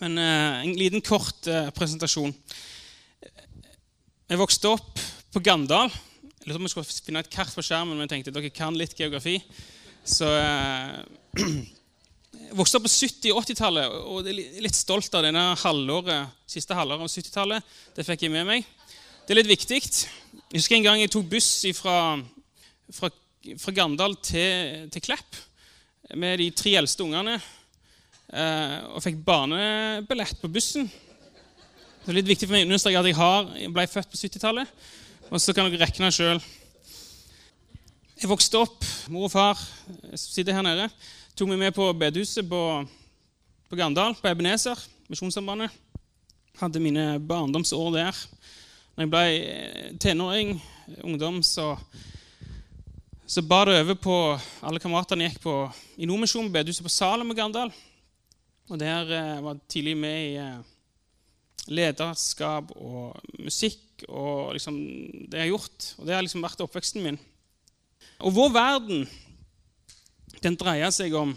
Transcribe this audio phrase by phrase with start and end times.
[0.00, 2.32] Men eh, en liten, kort eh, presentasjon.
[4.32, 5.02] Jeg vokste opp
[5.34, 5.92] på Gandal.
[5.92, 8.52] Jeg lurte på om jeg skulle finne et kart på skjermen, men jeg tenkte dere
[8.54, 9.36] kan litt geografi.
[10.08, 10.96] Så eh,
[11.42, 16.32] jeg vokste opp på 70- og 80-tallet og jeg er litt stolt av denne halvåret,
[16.48, 17.72] siste halvåret av 70-tallet.
[17.96, 18.68] Det fikk jeg med meg.
[19.26, 19.82] Det er litt viktig.
[19.82, 21.96] Jeg husker en gang jeg tok buss fra,
[22.96, 23.12] fra,
[23.60, 25.42] fra Gandal til, til, Klepp
[26.16, 27.36] med de tre eldste ungene
[28.32, 30.86] og fikk barnebillett på bussen.
[32.02, 34.18] Det er litt viktig for meg å understreke at jeg, har, jeg ble født på
[34.18, 34.70] 70-tallet.
[35.28, 36.40] Og så kan dere regne sjøl.
[38.22, 39.60] Jeg vokste opp, mor og far
[40.18, 40.88] sitter her nede,
[41.34, 42.60] tok meg med på bedehuset på,
[43.70, 44.78] på Gandal, på Ebenezer,
[45.10, 45.74] Misjonssambandet.
[46.60, 48.18] Hadde mine barndomsår der.
[48.92, 50.52] Når jeg ble eh, tenåring,
[51.06, 51.72] ungdom, så,
[53.26, 54.18] så bar det over på
[54.60, 55.56] Alle kameratene gikk på,
[55.96, 57.72] i Nordmisjonen, bedehuset på Salem og Gandal.
[58.70, 60.62] Og der eh, var tidlig med i eh,
[61.72, 64.78] lederskap og musikk og liksom
[65.30, 65.88] det jeg har gjort.
[65.98, 67.20] Og det har liksom vært oppveksten min.
[68.22, 69.06] Og vår verden
[70.42, 71.36] den dreier seg om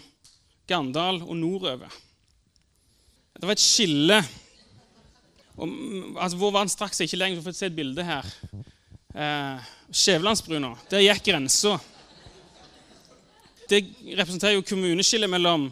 [0.70, 1.92] Gandal og nordover.
[3.36, 4.18] Det var et skille
[5.56, 5.72] og,
[6.20, 7.40] altså, Vår verden strakk seg ikke lenger.
[7.40, 8.32] Du får se et bilde her.
[9.16, 10.74] Eh, Skjævelandsbrua.
[10.92, 11.78] Der gikk grensa.
[13.70, 13.80] Det
[14.18, 15.70] representerer jo kommuneskillet mellom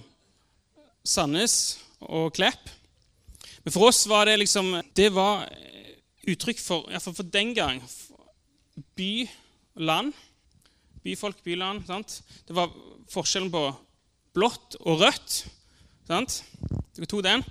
[1.03, 2.69] Sandnes og Klepp.
[3.63, 5.47] Men for oss var det liksom Det var
[6.23, 7.81] uttrykk for, iallfall for den gang,
[8.95, 9.27] by
[9.75, 10.13] og land.
[11.03, 11.83] Byfolk, byland.
[11.87, 12.21] sant?
[12.47, 12.71] Det var
[13.11, 13.65] forskjellen på
[14.33, 15.43] blått og rødt.
[16.07, 16.43] sant?
[16.95, 17.43] Dere tok den.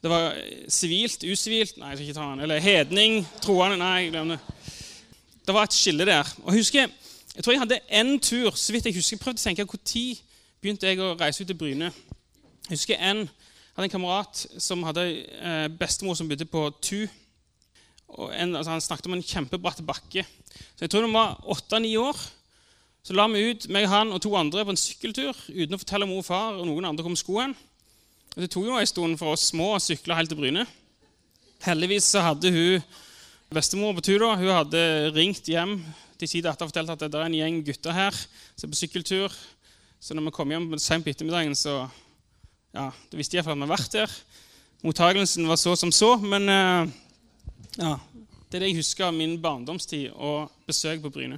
[0.00, 0.32] Det var
[0.72, 2.40] sivilt, usivilt Nei, jeg skal ikke ta den.
[2.40, 4.74] Eller hedning, troende Nei, glemmer det.
[5.46, 6.26] Det var et skille der.
[6.42, 6.90] Og husker,
[7.36, 10.29] jeg tror jeg hadde én tur så vidt jeg husker, jeg prøvde å tenke Når
[10.60, 11.88] begynte jeg å reise ut til Bryne?
[12.68, 13.24] Jeg husker en,
[13.74, 17.06] hadde en kamerat som hadde eh, bestemor som bodde på Tu.
[18.36, 20.26] En, altså han snakket om en kjempebratt bakke.
[20.76, 22.18] Så Jeg tror det var åtte-ni år.
[23.00, 26.08] Så la vi ut meg, han og to andre på en sykkeltur uten å fortelle
[26.10, 27.54] mor og far og noen andre kom skoen.
[28.36, 30.66] Og Det tok jo en stund for oss små å sykle helt til Bryne.
[31.64, 32.84] Heldigvis så hadde hun
[33.56, 34.20] bestemor på tur.
[34.20, 34.82] da, Hun hadde
[35.16, 35.78] ringt hjem
[36.20, 38.82] til sin datter og fortalt at det er en gjeng gutter her som er på
[38.82, 39.32] sykkeltur.
[40.00, 41.82] Så når vi kom hjem sent på ettermiddagen, så
[42.72, 44.12] ja, da visste jeg at vi hadde vært der.
[44.80, 46.92] Mottagelsen var så som så, men eh,
[47.76, 47.90] ja,
[48.48, 51.36] det er det jeg husker av min barndomstid og besøk på Bryne.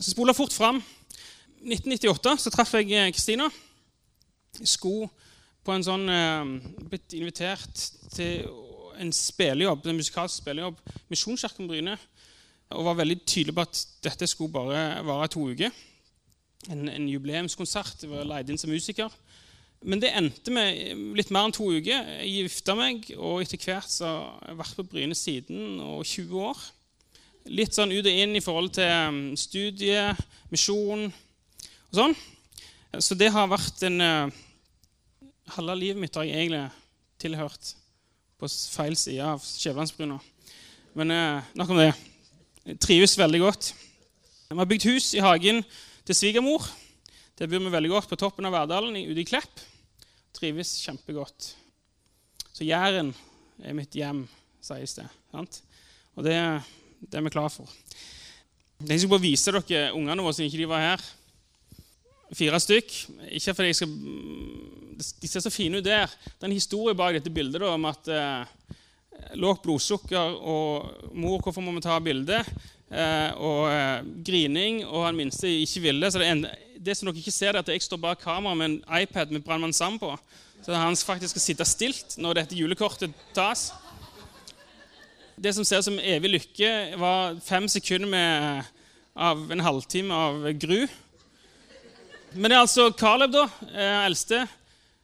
[0.00, 0.80] Så spoler fort fram.
[1.62, 3.46] 1998 så traff jeg eh, Kristina
[4.58, 5.06] skulle
[5.62, 6.50] på en sånn eh,
[6.90, 8.48] blitt invitert til
[8.98, 10.82] en spillejobb, en musikalsk spillejobb,
[11.14, 11.94] Misjonskirken Bryne,
[12.74, 15.70] og var veldig tydelig på at dette skulle bare vare to uker.
[16.66, 18.02] En, en jubileumskonsert.
[18.02, 19.12] Jeg var leid inn som musiker.
[19.86, 22.08] Men det endte med litt mer enn to uker.
[22.18, 26.42] Jeg gifta meg, og etter hvert så har jeg vært på Bryne siden og 20
[26.48, 26.64] år.
[27.54, 30.02] Litt sånn ut og inn i forhold til um, studie,
[30.50, 32.16] misjon og sånn.
[32.98, 34.38] Så det har vært en uh,
[35.54, 36.66] halve livet mitt har jeg egentlig
[37.22, 37.72] tilhørt
[38.38, 40.18] på feil side av Skjævelandsbrua.
[40.98, 41.90] Men eh, nok om det.
[42.66, 43.70] Jeg trives veldig godt.
[44.48, 45.62] Vi har bygd hus i hagen
[46.08, 46.64] til svigermor.
[47.36, 49.60] Der bor vi veldig godt på toppen av Verdalen ute i Klepp.
[50.32, 51.50] Trives kjempegodt.
[52.48, 53.12] Så Jæren
[53.60, 54.24] er mitt hjem,
[54.64, 55.04] sies det.
[55.34, 55.60] Sant?
[56.16, 56.38] Og det,
[57.04, 57.68] det er vi klar for.
[58.88, 61.04] Jeg skal bare vise dere ungene våre siden ikke de var her.
[62.38, 62.96] Fire stykk.
[63.36, 63.94] Ikke fordi jeg skal
[64.98, 66.08] de ser så fine ut der.
[66.08, 68.72] Det er en historie bak dette bildet da, om at eh,
[69.38, 72.40] lågt blodsukker og mor, hvorfor må vi ta bilde?
[72.88, 76.10] Eh, og eh, grining, og han minste ikke ville.
[76.10, 76.46] Så det, en,
[76.80, 79.44] det som dere ikke ser, er at jeg står bak kamera med en iPad med
[79.44, 80.14] Brannmann Sam på.
[80.64, 83.70] Så han faktisk skal sitte stilt når dette julekortet tas.
[85.38, 88.70] Det som ser ut som evig lykke, var fem sekunder med,
[89.14, 90.88] av en halvtime av gru.
[92.32, 94.46] Men det er altså Caleb, da, eh, eldste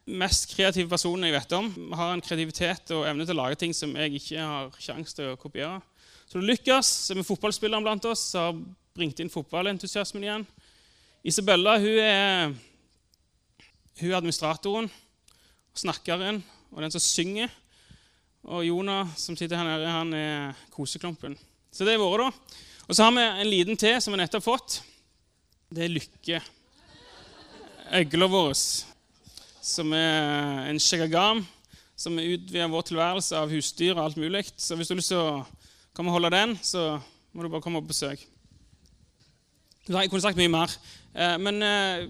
[0.05, 1.71] mest kreative personen jeg vet om.
[1.97, 5.33] Har en kreativitet og evne til å lage ting som jeg ikke har sjanse til
[5.33, 5.81] å kopiere.
[6.29, 6.91] Så det lykkes.
[7.07, 8.61] Så er vi fotballspilleren blant oss som har
[8.95, 10.47] bringt inn fotballentusiasmen igjen.
[11.25, 12.55] Isabella hun er,
[14.01, 14.91] hun er administratoren
[15.75, 16.41] snakkeren
[16.73, 17.53] og den som synger.
[18.45, 21.37] Og Jonah, som sitter her nede, han er koseklumpen.
[21.73, 22.59] Så det er våre, da.
[22.85, 24.83] Og så har vi en liten til som vi nettopp har fått.
[25.73, 26.41] Det er Lykke.
[27.95, 28.53] Øgla vår
[29.65, 31.41] som er en shagagam,
[31.97, 34.45] som er utvider vår tilværelse av husdyr og alt mulig.
[34.61, 35.45] Så hvis du har lyst til å
[35.95, 36.97] komme vi holde den, så
[37.33, 38.23] må du bare komme på besøk.
[39.85, 40.73] Jeg kunne sagt mye mer.
[41.15, 42.07] Eh, men eh,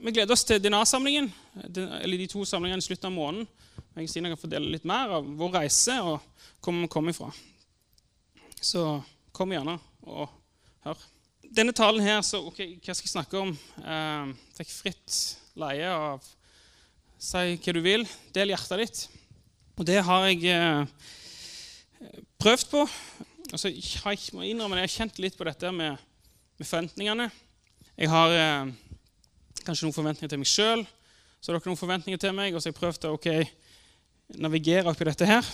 [0.00, 1.28] vi gleder oss til DNA-samlingen,
[1.76, 3.48] eller de to samlingene i slutten av måneden.
[3.94, 6.18] Jeg og Stina kan fordele litt mer av vår reise og
[6.62, 7.30] hvor vi kommer ifra.
[8.60, 8.84] Så
[9.36, 10.26] kom gjerne og
[10.86, 11.06] hør.
[11.50, 13.54] Denne talen her, så ok, hva skal jeg snakke om?
[13.82, 15.16] Jeg fikk fritt
[15.58, 16.24] leie av
[17.20, 18.06] Si hva du vil.
[18.32, 19.00] Del hjertet ditt.
[19.76, 21.08] Og det har jeg eh,
[22.40, 22.84] prøvd på.
[23.52, 25.98] Altså, jeg må innrømme jeg har kjent litt på dette med,
[26.56, 27.26] med forventningene.
[28.00, 28.70] Jeg har eh,
[29.66, 30.86] kanskje noen forventninger til meg sjøl,
[31.40, 32.54] så har dere noen forventninger til meg.
[32.54, 33.44] Og så har jeg prøvd å okay,
[34.40, 35.52] navigere oppi dette her.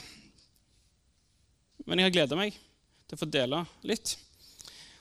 [1.87, 4.17] Men jeg har gleda meg til å få dele litt.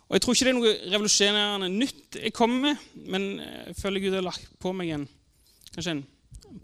[0.06, 4.04] Og Jeg tror ikke det er noe revolusjonerende nytt jeg kommer med, men jeg føler
[4.04, 5.08] Gud har lagt på meg en,
[5.74, 6.06] kanskje en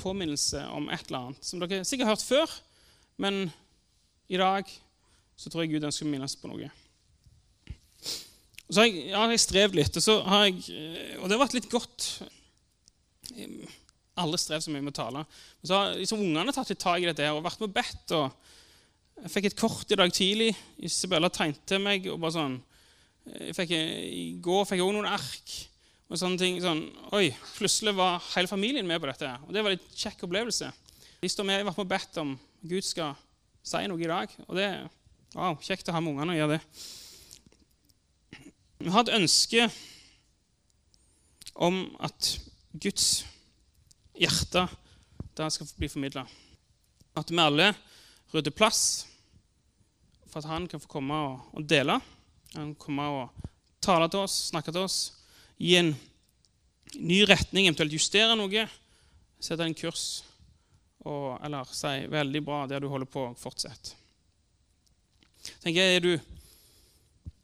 [0.02, 2.54] påminnelse om et eller annet som dere sikkert har hørt før,
[3.22, 3.48] men
[4.32, 4.70] i dag
[5.42, 6.70] så tror jeg Gud ønsker å minnes på noe.
[8.68, 10.62] Og så har jeg, ja, jeg strevd litt, og, så har jeg,
[11.18, 12.06] og det har vært litt godt.
[14.22, 15.24] Alle strev så mye med å tale.
[15.26, 17.74] Men så har liksom, ungene tatt litt tak i dette her, og vært med og
[17.76, 18.14] bedt.
[18.16, 20.52] og Jeg fikk et kort i dag tidlig.
[20.88, 22.08] Isabella tegnte meg.
[22.14, 22.56] og bare sånn,
[23.58, 25.58] fikk, I går fikk jeg òg noen ark
[26.12, 26.62] og sånne ting.
[26.64, 26.86] Sånn,
[27.18, 27.26] oi,
[27.58, 29.34] Plutselig var hele familien med på dette.
[29.50, 30.70] Og det var en kjekk opplevelse.
[31.20, 32.34] De står med, jeg har vært med og bedt om
[32.72, 33.20] Gud skal
[33.68, 34.40] si noe i dag.
[34.48, 34.72] Og det
[35.36, 36.62] wow, kjekt å ha med ungene å gjøre det.
[38.82, 39.68] Vi har et ønske
[41.62, 42.34] om at
[42.72, 43.24] Guds
[44.18, 44.66] hjerte
[45.38, 46.26] der skal bli formidla.
[47.18, 47.72] At vi alle
[48.34, 49.06] rydder plass
[50.32, 52.00] for at han kan få komme og, dele.
[52.56, 53.48] Han kan komme og
[53.84, 55.00] tale til oss, snakke til oss
[55.62, 55.94] gi en
[56.98, 58.66] ny retning, eventuelt justere noe,
[59.42, 60.24] sette en kurs
[61.06, 63.96] og, eller si 'veldig bra, der du holder på, fortsett'.
[65.62, 66.12] Tenker jeg, Er du,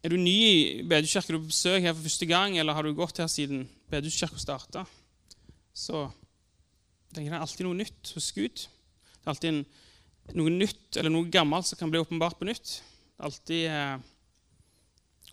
[0.02, 2.94] er du ny i Bedehuskirka, du på besøk her for første gang, eller har du
[2.94, 4.84] gått her siden Bedehuskirka starta,
[5.74, 6.06] så
[7.12, 8.66] tenker jeg det er alltid noe nytt hos Gud.
[8.68, 9.62] Det er alltid en,
[10.38, 12.78] noe nytt eller noe gammelt som kan bli åpenbart på nytt.
[12.78, 13.96] Det er alltid eh,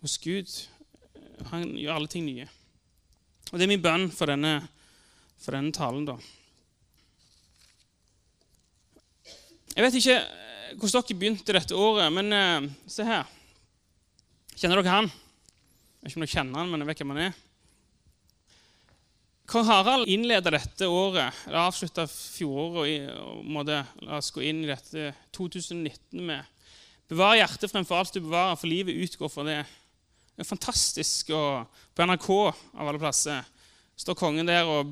[0.02, 0.54] hos Gud
[1.50, 2.46] Han gjør alle ting nye.
[3.52, 4.58] Og Det er min bønn for denne,
[5.38, 6.06] for denne talen.
[6.08, 6.16] da.
[9.76, 10.16] Jeg vet ikke
[10.74, 13.28] hvordan dere begynte dette året, men eh, se her.
[14.56, 15.10] Kjenner dere han?
[15.10, 17.42] Jeg vet ikke om dere kjenner han, men jeg vet hvem han er.
[19.46, 24.70] Kong Harald innleda dette året, eller avslutta fjoråret og måtte la oss gå inn i
[24.72, 26.52] dette 2019 med
[27.06, 29.60] Bevar hjertet fremfor alt du bevarer, for livet utgår fra det.
[30.34, 31.30] Det er fantastisk.
[31.30, 33.46] Og på NRK av alle plasser
[33.94, 34.90] står kongen der, og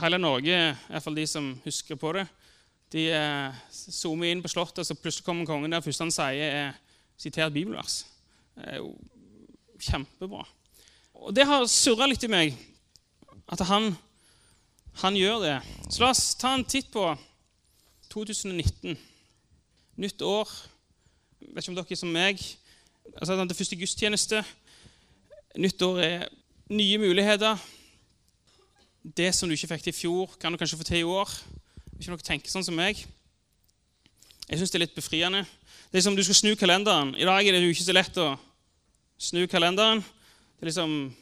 [0.00, 0.56] hele Norge,
[0.88, 2.24] iallfall de som husker på det,
[2.94, 5.82] de eh, zoomer inn på Slottet, så plutselig kommer kongen der.
[5.82, 6.76] Første han sier, er
[7.18, 8.04] sitert bibelvers.
[8.56, 8.92] Er jo
[9.82, 10.44] kjempebra.
[11.24, 12.54] Og det har surra litt i meg
[13.50, 13.90] at han,
[15.02, 15.56] han gjør det.
[15.88, 17.06] Så la oss ta en titt på
[18.12, 18.94] 2019.
[20.00, 20.50] Nytt år.
[21.42, 22.44] Jeg vet ikke om dere er som meg
[23.14, 24.44] altså det første gudstjeneste.
[25.60, 26.28] Nytt år er
[26.72, 27.58] nye muligheter.
[29.04, 31.30] Det som du ikke fikk til i fjor, kan du kanskje få til i år.
[31.98, 33.00] Ikke dere tenker sånn som meg.
[34.48, 35.44] Jeg syns det er litt befriende.
[35.90, 37.14] Det er som du skal snu kalenderen.
[37.16, 38.34] I dag er det jo ikke så lett å
[39.20, 40.02] snu kalenderen.
[40.02, 41.14] Det er liksom,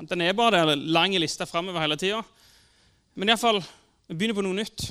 [0.00, 2.22] Den er bare der, lang liste framover hele tida.
[3.14, 3.60] Men iallfall,
[4.08, 4.86] begynner på noe nytt.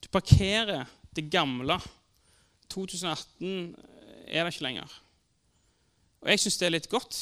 [0.00, 1.78] Du parkerer det gamle.
[2.72, 3.74] 2018
[4.26, 4.94] er det ikke lenger.
[6.22, 7.18] Og jeg syns det er litt godt.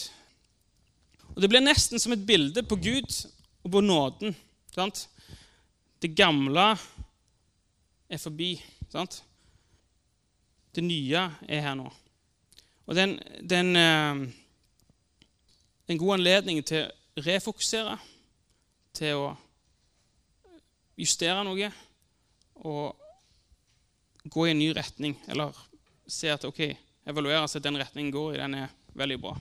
[1.35, 3.11] Og Det blir nesten som et bilde på Gud
[3.65, 4.37] og på nåden.
[4.75, 5.09] Sant?
[6.05, 6.75] Det gamle
[8.13, 8.51] er forbi.
[8.93, 9.23] Sant?
[10.77, 11.87] Det nye er her nå.
[12.85, 14.35] Og det er en, eh,
[15.89, 17.97] en god anledning til å refokusere,
[18.93, 19.33] til å
[21.01, 21.73] justere noe
[22.69, 23.01] og
[24.29, 25.17] gå i en ny retning.
[25.25, 25.57] Eller
[26.07, 26.67] se at ok,
[27.09, 29.39] evaluere at den retningen går i, den er veldig bra.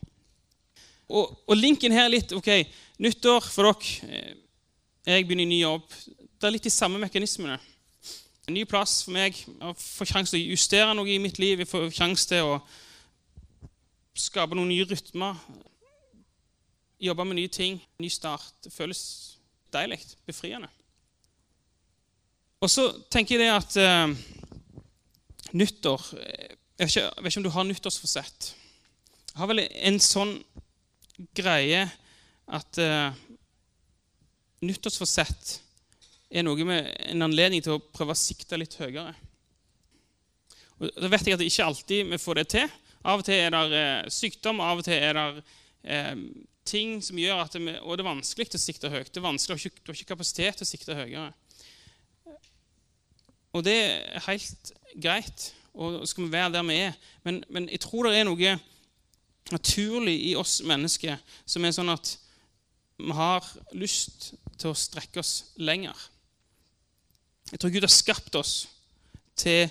[1.12, 2.54] Og, og linken her er litt ok,
[3.04, 4.14] nyttår for dere.
[4.16, 4.36] Eh,
[5.04, 5.92] jeg begynner i ny jobb.
[6.44, 7.54] Det er litt de samme mekanismene.
[8.50, 9.38] En ny plass for meg.
[9.48, 11.62] Jeg får sjanse til å justere noe i mitt liv.
[11.64, 12.58] Jeg får sjanse til å
[14.20, 15.40] skape noen nye rytmer.
[17.08, 17.80] Jobbe med nye ting.
[18.04, 18.52] Ny start.
[18.60, 19.06] Det føles
[19.72, 20.02] deilig.
[20.28, 20.68] Befriende.
[22.60, 24.12] Og så tenker jeg det at uh,
[25.56, 28.54] nyttår eh, jeg vet, ikke, jeg vet ikke om du har nyttårsforsett.
[29.32, 30.40] Jeg har vel en sånn
[31.40, 31.88] greie
[32.52, 33.16] at uh,
[34.60, 35.62] nyttårsforsett
[36.34, 39.14] er noe med en anledning til å prøve å sikte litt høyere.
[40.82, 42.74] Og da vet jeg at det ikke alltid vi får det til.
[43.04, 45.44] Av og til er det uh, sykdom, av og til er det
[45.84, 46.16] eh,
[46.64, 49.12] ting som gjør at det, og det er vanskelig å sikte høyt.
[49.12, 51.32] Det er vanskelig, du har ikke kapasitet til å sikte høyere.
[53.54, 56.96] Og det er helt greit, og skal vi være der vi er.
[57.28, 58.56] Men, men jeg tror det er noe
[59.52, 62.16] naturlig i oss mennesker som er sånn at
[63.04, 65.98] vi har lyst til å strekke oss lenger.
[67.54, 68.54] Jeg tror Gud har skapt oss
[69.38, 69.68] til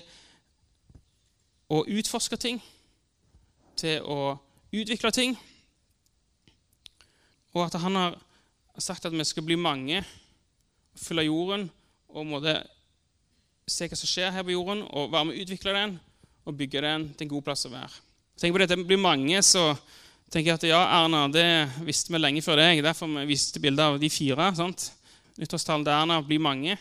[1.67, 2.61] å utforske ting,
[3.75, 4.37] til å
[4.71, 5.33] utvikle ting,
[7.51, 8.15] og at han har
[8.79, 9.99] sagt at vi skal bli mange,
[10.95, 11.67] fylle jorden
[12.07, 12.55] og måtte
[13.67, 15.97] se hva som skjer her på jorden, og være med å utvikle den
[16.47, 17.99] og bygge den til en god plass å være.
[18.39, 19.73] Tenk på det, det blir mange, så
[20.31, 21.45] tenker jeg at ja, Erna, det
[21.83, 22.79] visste vi lenge før deg.
[22.83, 24.53] Derfor vi viste bilde av de fire.
[24.55, 24.87] sant?
[25.35, 26.79] Nyttårstalen til Erna blir mange.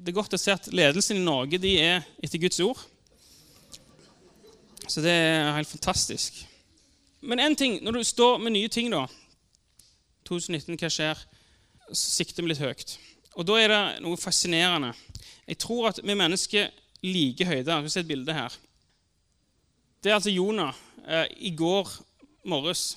[0.00, 2.78] Det er godt å se at ledelsen i Norge de er etter Guds ord.
[4.88, 6.38] Så det er helt fantastisk.
[7.20, 9.04] Men én ting, når du står med nye ting, da
[10.24, 11.20] 2019, hva skjer?
[11.90, 12.96] Så sikter vi litt høyt.
[13.36, 14.94] Og da er det noe fascinerende.
[15.44, 16.72] Jeg tror at vi mennesker
[17.04, 17.84] liker høyder.
[17.84, 18.56] Vi ser et bilde her.
[20.00, 21.92] Det er altså Jonah eh, i går
[22.48, 22.94] morges.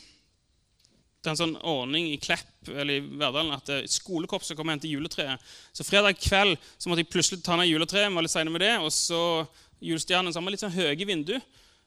[1.23, 5.39] Er en sånn ordning i Klepp eller i Verdalen at skolekorpset kommer og henter juletreet.
[5.71, 8.11] Så fredag kveld så måtte jeg plutselig ta ned juletreet.
[8.11, 9.47] var litt med det, Og så
[9.79, 11.37] julestjernen så har vi litt sånn høye vindu.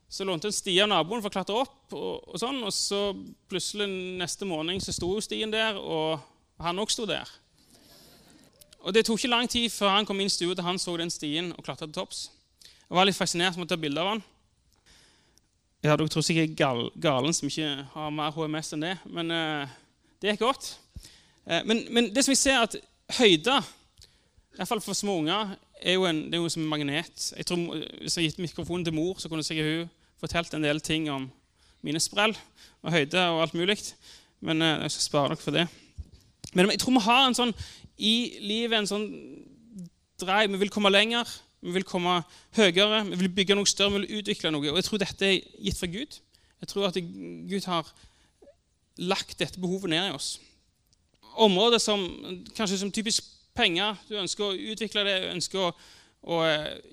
[0.09, 1.93] Så lånte en sti av naboen for å klatre opp.
[1.93, 3.00] Og, og, sånn, og så
[3.50, 3.88] plutselig
[4.21, 6.23] neste morgen så sto stien der, og
[6.62, 7.28] han òg sto der.
[8.87, 10.95] Og Det tok ikke lang tid før han kom inn i stua til han så
[10.97, 12.28] den stien og klatra til topps.
[12.87, 14.23] Jeg var litt fascinert med å ta bilde av han.
[15.87, 19.28] Ja, Dere tror sikkert jeg er galen som ikke har mer HMS enn det, men
[19.31, 19.75] uh,
[20.19, 20.71] det gikk godt.
[21.47, 22.75] Uh, men, men, det som jeg ser, at
[23.21, 23.55] høyde,
[24.57, 27.28] iallfall for små unger, er jo en, det er jo som en magnet.
[27.37, 27.62] Jeg tror,
[28.00, 31.07] Hvis jeg har gitt mikrofonen til mor, så kunne sikkert hun fortalt en del ting
[31.12, 31.28] om
[31.87, 32.35] mine sprell
[32.83, 33.78] og høyde og alt mulig.
[34.43, 35.69] Men uh, jeg skal spare dere for det.
[36.50, 37.55] Men jeg tror vi har en sånn
[37.97, 39.07] i livet en sånn
[40.19, 40.50] drive.
[40.50, 41.31] Vi vil komme lenger,
[41.66, 42.20] vi vil komme
[42.56, 44.70] høyere, vi vil bygge noe større, vi vil utvikle noe.
[44.70, 46.18] Og jeg tror dette er gitt fra Gud.
[46.62, 46.99] Jeg tror at
[47.50, 47.90] Gud har
[49.02, 50.37] lagt dette behovet ned i oss.
[51.37, 52.06] Områder som
[52.56, 53.99] kanskje som typisk penger.
[54.08, 55.73] Du ønsker å utvikle det, du ønsker å,
[56.32, 56.38] å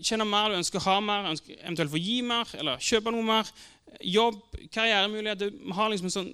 [0.03, 3.27] tjene mer, du ønsker å ha mer, ønsker eventuelt få gi mer eller kjøpe noe
[3.27, 3.51] mer.
[4.03, 4.41] Jobb,
[4.73, 5.53] karrieremuligheter.
[5.53, 6.33] Vi har liksom en sånn,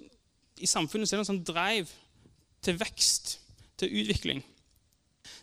[0.60, 1.91] I samfunnet så er det en sånn drive
[2.65, 3.38] til vekst,
[3.79, 4.41] til utvikling.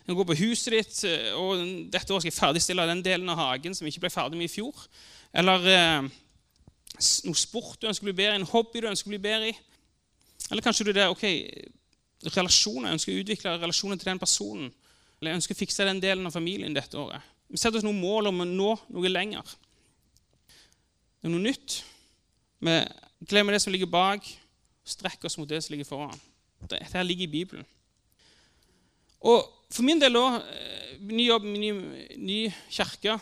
[0.07, 1.59] Du kan gå på huset ditt, eh, og
[1.91, 4.53] dette året skal jeg ferdigstille den delen av hagen som ikke ble ferdig med i
[4.53, 4.85] fjor.
[5.35, 6.05] Eller eh,
[7.27, 9.49] noe sport du ønsker å bli bedre i, en hobby du ønsker å bli bedre
[9.51, 9.57] i.
[10.47, 11.25] Eller kanskje du det, ok,
[12.37, 14.71] relasjoner, ønsker å utvikle relasjoner til den personen.
[15.17, 17.27] Eller jeg ønsker å fikse den delen av familien dette året.
[17.51, 19.43] Vi setter oss noen mål om å nå noe lenger.
[21.19, 21.81] Det er noe nytt.
[22.63, 22.79] Vi
[23.27, 26.25] glemmer det som ligger bak, og strekker oss mot det som ligger foran.
[26.63, 27.67] Dette ligger i Bibelen.
[29.27, 31.71] Og for min del òg, eh, ny jobb, ny,
[32.17, 32.37] ny
[32.71, 33.17] kirke,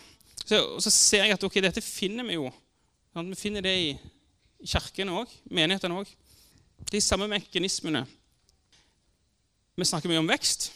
[0.45, 2.51] så, så, ser jeg at ok, dette finner vi jo.
[3.15, 3.87] Sånn, vi finner det i,
[4.65, 6.09] kirkene òg, menighetene òg.
[6.91, 8.03] De samme mekanismene.
[9.75, 10.69] Vi snakker mye om vekst.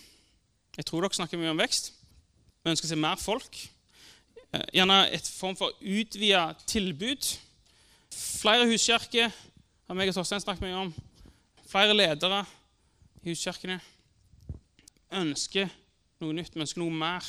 [0.77, 1.91] Jeg tror dere snakker mye om vekst.
[2.63, 3.61] Vi ønsker å se mer folk.
[4.51, 7.29] Eh, gjerne et form for utvida tilbud.
[8.13, 10.91] Flere huskirker har meg og Torstein snakket mye om.
[11.69, 12.43] Flere ledere
[13.21, 13.79] i huskirkene
[15.11, 15.69] ønsker
[16.19, 17.25] noe nytt, vi ønsker noe mer.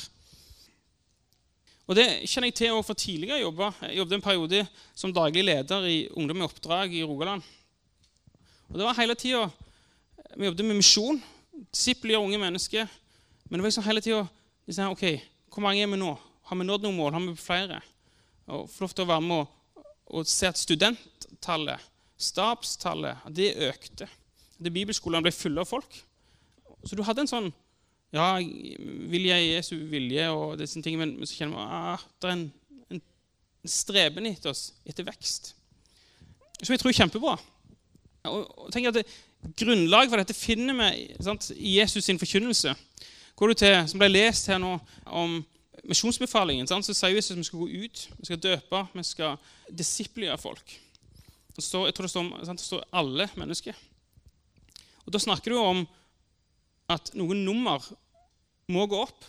[1.89, 3.73] Og Det kjenner jeg til også fra tidligere jobber.
[3.81, 4.61] Jeg jobbet en periode
[4.95, 7.41] som daglig leder i Ungdom i oppdrag i Rogaland.
[8.69, 9.49] Og det var hele tida
[10.37, 11.17] Vi jobbet med misjon,
[11.73, 12.87] disipler unge mennesker.
[13.49, 14.21] Men det var liksom hele tida
[14.67, 15.03] liksom, OK,
[15.51, 16.13] hvor mange er vi nå?
[16.47, 17.11] Har vi nådd noen mål?
[17.13, 17.81] Har vi flere?
[18.47, 19.51] Og Få lov til å være med
[20.11, 21.83] og, se at studenttallet,
[22.19, 24.07] stabstallet, det økte.
[24.59, 25.99] Det Bibelskolene ble fulle av folk.
[26.83, 27.51] Så du hadde en sånn
[28.11, 28.27] ja,
[29.11, 32.35] vilje er Jesu vilje, og disse tingene, men så kjenner vi at ah, det er
[32.35, 32.45] en,
[32.91, 33.01] en,
[33.71, 35.53] streben etter oss, etter vekst.
[36.61, 37.37] Som jeg tror er kjempebra.
[38.29, 39.07] Og, og tenker at det,
[39.57, 42.75] Grunnlaget for dette finner vi sant, i Jesus sin forkynnelse.
[43.35, 44.75] Går du til, Som ble lest her nå
[45.05, 45.39] om
[45.89, 49.39] misjonsbefalingen, sant, så sier Jesus at vi skal gå ut, vi skal døpe, vi skal
[49.73, 50.75] disiplere folk.
[51.55, 53.79] Det står, jeg tror det står, sant, det står alle mennesker.
[55.07, 55.81] Og Da snakker du om
[56.91, 57.81] at noen nummer
[58.71, 59.25] må gå opp.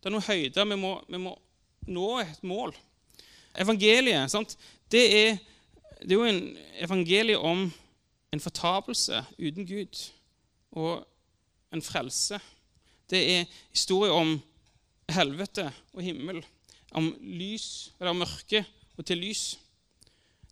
[0.00, 0.68] Det er noen høyder.
[0.70, 1.34] Vi må, vi må
[1.90, 2.74] nå et mål.
[3.56, 4.56] Evangeliet sant?
[4.92, 5.38] Det, er,
[6.02, 6.42] det er jo en
[6.84, 7.66] evangelie om
[8.34, 10.02] en fortapelse uten Gud
[10.76, 11.06] og
[11.72, 12.38] en frelse.
[13.10, 14.36] Det er historie om
[15.10, 16.42] helvete og himmel,
[16.90, 18.64] om lys eller mørke
[18.96, 19.44] og til lys.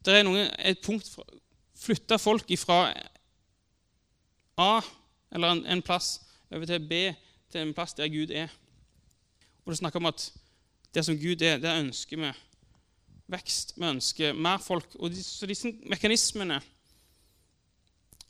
[0.04, 1.40] Det er noen, et punkt for å
[1.78, 2.86] flytte folk ifra
[4.60, 4.80] A,
[5.34, 6.20] eller en, en plass,
[6.52, 7.08] over til B,
[7.52, 8.52] til en plass der Gud er.
[9.64, 10.26] Og det snakker om at
[10.94, 12.32] det som Gud er, det ønsker vi
[13.34, 13.74] vekst.
[13.76, 14.96] Vi ønsker mer folk.
[15.00, 16.60] Og så disse mekanismene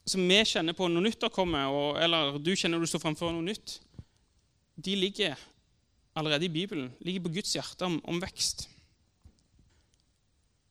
[0.04, 3.02] som vi kjenner på når noe nytt har kommet, og, eller du kjenner du står
[3.02, 3.78] framfor noe nytt,
[4.76, 5.38] de ligger
[6.14, 6.92] allerede i Bibelen.
[7.00, 8.68] ligger på Guds hjerte om, om vekst.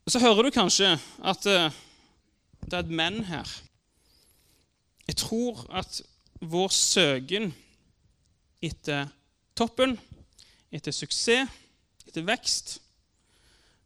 [0.06, 1.72] Og Så hører du kanskje at uh,
[2.64, 3.48] det er et men her.
[5.08, 6.02] Jeg tror at
[6.42, 7.54] vår søken
[8.64, 9.10] etter
[9.58, 9.98] toppen,
[10.74, 11.52] etter suksess,
[12.08, 12.78] etter vekst,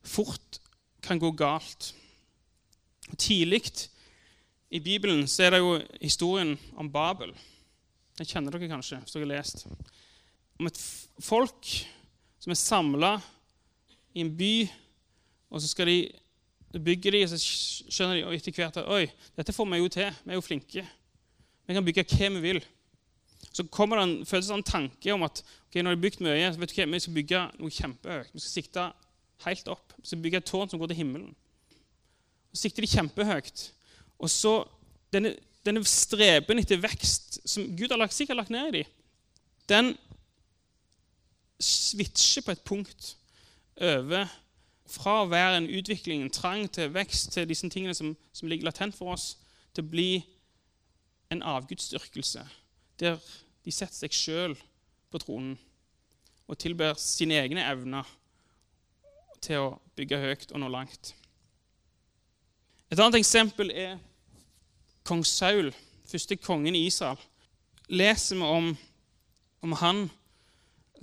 [0.07, 0.59] fort
[1.03, 1.93] kan gå galt.
[3.17, 3.63] Tidlig
[4.69, 7.31] i Bibelen er det jo historien om Babel.
[8.17, 9.67] Den kjenner dere kanskje, hvis dere har lest.
[10.57, 10.79] Om et
[11.23, 11.71] folk
[12.41, 13.13] som er samla
[14.17, 14.67] i en by,
[15.53, 19.05] og så skal de bygge de, og så skjønner de etter hvert at oi,
[19.37, 20.09] dette får vi jo til.
[20.23, 20.83] Vi er jo flinke.
[21.67, 22.59] Vi kan bygge hva vi vil.
[23.57, 26.49] Så kommer det en, føles en tanke om at okay, når de har bygd mye,
[26.53, 28.33] så vet du hva, vi skal bygge noe kjempehøyt.
[28.35, 28.83] Vi skal sikte
[29.47, 29.95] helt opp.
[29.97, 31.31] Vi skal bygge et tårn som går til himmelen.
[32.53, 33.63] Så sikter de kjempehøyt.
[34.21, 34.53] Og så
[35.13, 35.33] denne,
[35.65, 38.93] denne streben etter vekst som Gud har lagt, sikkert lagt ned i dem,
[39.67, 39.95] den
[41.59, 43.15] switcher på et punkt
[43.81, 44.29] over
[44.87, 48.69] fra å være en utvikling, en trang til vekst, til disse tingene som, som ligger
[48.69, 49.33] latent for oss,
[49.75, 50.11] til å bli
[51.33, 52.45] en avgudsdyrkelse
[53.01, 53.17] der
[53.67, 54.53] de setter seg sjøl
[55.11, 55.57] på tronen
[56.47, 58.07] og tilber sine egne evner
[59.43, 61.11] til å bygge høyt og nå langt.
[62.87, 63.97] Et annet eksempel er
[65.07, 65.73] kong Saul,
[66.07, 67.19] første kongen i Israel.
[67.91, 68.71] Leser vi om,
[69.67, 70.01] om han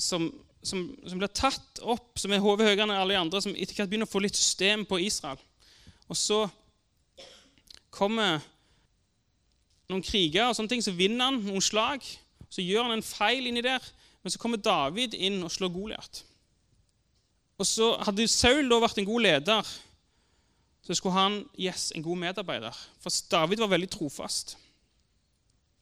[0.00, 0.30] som,
[0.64, 3.92] som, som, blir tatt opp, som er hodet høyere enn alle andre, som etter hvert
[3.92, 5.40] begynner å få litt system på Israel.
[6.09, 6.47] Og så
[7.92, 8.40] kommer
[9.92, 12.00] noen kriger, og sånne ting, så vinner han noen slag.
[12.54, 13.82] Så gjør han en feil inni der,
[14.23, 16.23] men så kommer David inn og slår Goliat.
[17.58, 19.72] Og så Hadde Saul da vært en god leder,
[20.85, 22.79] så skulle han yes, en god medarbeider.
[23.00, 24.57] For David var veldig trofast.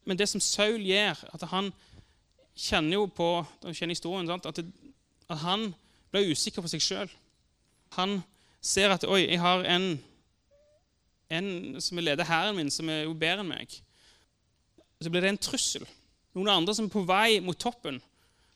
[0.07, 1.73] Men det som Saul gjør, at han
[2.57, 3.29] kjenner jo på
[3.73, 4.67] kjenner historien, at, det,
[5.29, 5.73] at, han
[6.13, 7.13] ble usikker på seg sjøl.
[7.99, 8.21] Han
[8.63, 9.97] ser at oi, jeg har en,
[11.31, 11.49] en
[11.83, 13.81] som leder hæren min, som er jo bedre enn meg
[15.03, 15.87] så blir det en trussel.
[16.33, 18.01] Noen andre som er på vei mot toppen.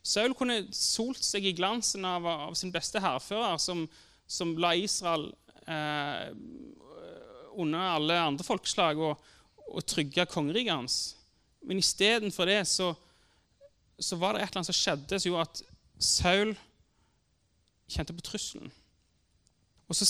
[0.06, 3.84] Saul kunne solt seg i glansen av, av sin beste hærfører, som,
[4.26, 5.28] som, la Israel
[5.66, 6.30] eh,
[7.56, 9.18] under alle andre folkeslag og,
[9.66, 11.00] og trygga kongeriket hans.
[11.66, 12.92] Men istedenfor det så,
[13.98, 15.62] så, var det et eller annet som skjedde som gjorde at
[16.06, 16.54] Saul
[17.90, 18.72] kjente på trusselen.
[19.86, 20.06] Og så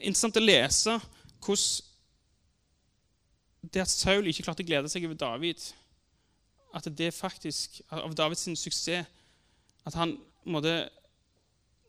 [0.00, 0.96] Interessant å lese
[1.40, 1.86] hvordan
[3.70, 5.60] det at Saul ikke klarte å glede seg over David,
[6.76, 9.06] at det faktisk, av Davids suksess
[9.88, 10.90] At han, måtte,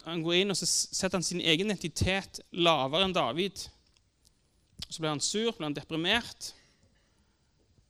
[0.07, 3.65] han går inn og så setter han sin egen identitet lavere enn David.
[4.87, 6.53] Så blir han sur, blir han deprimert,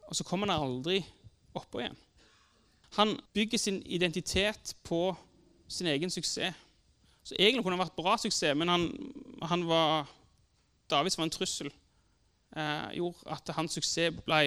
[0.10, 1.00] og så kommer han aldri
[1.56, 2.00] oppå igjen.
[2.98, 5.14] Han bygger sin identitet på
[5.72, 6.58] sin egen suksess.
[7.24, 8.90] Så Egentlig kunne han vært bra suksess, men han,
[9.48, 10.10] han var,
[10.90, 11.70] Davids var en trussel
[12.58, 14.42] eh, gjorde at hans suksess ble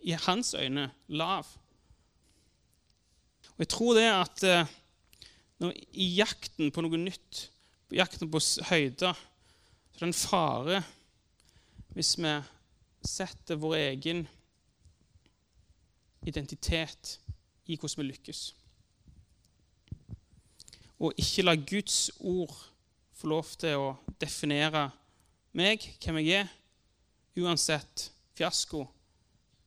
[0.00, 1.46] i hans øyne lav.
[3.44, 4.66] Og Jeg tror det at eh,
[5.58, 7.50] når, i jakten på noe nytt,
[7.88, 9.12] på jakten på høyder,
[9.92, 10.82] så er det en fare
[11.90, 12.32] hvis vi
[13.04, 14.22] setter vår egen
[16.26, 17.18] identitet
[17.66, 18.40] i hvordan vi lykkes.
[21.00, 22.54] Og ikke la Guds ord
[23.16, 24.86] få lov til å definere
[25.56, 26.56] meg, hvem jeg er,
[27.40, 28.86] uansett fiasko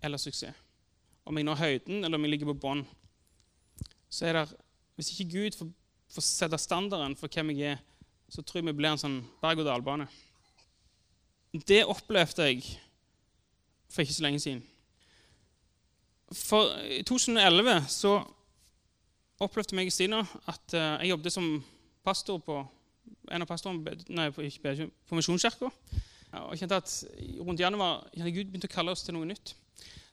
[0.03, 0.59] eller suksess.
[1.25, 2.83] Om jeg når høyden, eller om jeg ligger på bånn.
[4.11, 4.59] Så er det,
[4.95, 5.69] Hvis ikke Gud får,
[6.13, 7.79] får sette standarden for hvem jeg er,
[8.29, 10.05] så tror jeg vi blir en sånn berg-og-dal-bane.
[11.53, 12.61] Det opplevde jeg
[13.89, 14.61] for ikke så lenge siden.
[16.33, 18.13] For I 2011 så
[19.41, 21.49] opplevde meg Stina at uh, jeg jobbet som
[22.05, 22.61] pastor på
[23.31, 24.45] en av pastorene nei, på,
[25.09, 25.69] på Misjonskirka.
[26.33, 26.93] Og jeg kjente at
[27.43, 29.53] Rundt januar kjente Gud begynte å kalle oss til noe nytt.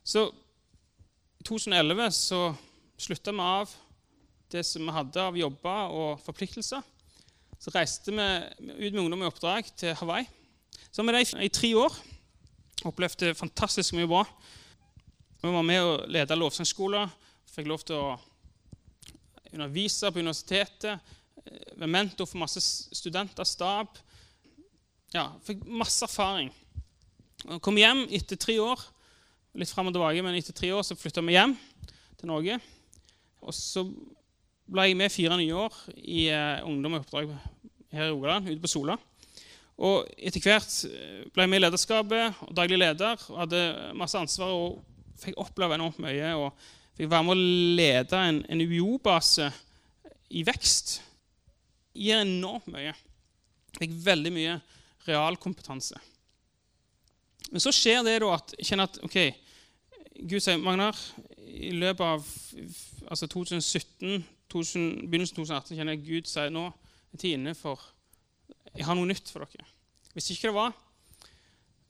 [0.05, 0.27] Så
[1.41, 2.41] i 2011 så
[3.01, 3.73] slutta vi av
[4.51, 6.83] det som vi hadde av jobber og forpliktelser.
[7.61, 10.27] Så reiste vi ut med ungdom i oppdrag til Hawaii.
[10.91, 11.97] Så var vi der i tre år.
[12.89, 14.25] Opplevde fantastisk mye bra.
[15.41, 17.09] Vi var med og leda lovsangskoler.
[17.51, 18.19] Fikk lov til å
[19.53, 21.13] undervise på universitetet.
[21.77, 22.61] Være mentor for masse
[22.97, 24.01] studenter, stab
[25.15, 26.51] ja, fikk masse erfaring.
[27.65, 28.83] Kom hjem etter tre år
[29.59, 31.57] litt fram og tilbake, men etter tre år så flytta vi hjem
[32.21, 32.59] til Norge.
[33.41, 33.85] Og så
[34.71, 37.33] ble jeg med fire nye år i uh, Ungdom og oppdrag
[37.91, 38.97] her i Rogaland, ute på Sola.
[39.81, 43.63] Og etter hvert eh, ble jeg med i lederskapet og daglig leder og hadde
[43.97, 44.83] masse ansvar og
[45.23, 46.35] fikk oppleve enormt mye.
[46.37, 46.53] og
[46.99, 47.47] Fikk være med å
[47.81, 49.49] lede en, en UiO-base
[50.37, 50.99] i vekst.
[51.97, 52.93] Gir enormt mye.
[53.79, 54.59] Fikk veldig mye
[55.07, 55.97] realkompetanse.
[57.50, 59.18] Men så skjer det da at jeg kjenner at ok,
[60.29, 60.98] Gud sier Magnar,
[61.50, 62.26] i løpet av
[63.11, 67.81] altså 2017, 2000, begynnelsen av 2018 kjenner jeg Gud sier nå er tiden inne for
[68.76, 69.66] Jeg har noe nytt for dere.
[70.14, 70.74] Hvis ikke det var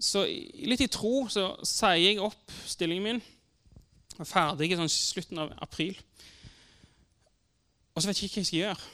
[0.00, 3.20] Så litt i tro så sier jeg opp stillingen min.
[4.14, 5.98] Jeg er ferdig i sånn slutten av april.
[7.92, 8.88] Og så vet jeg ikke hva jeg skal gjøre.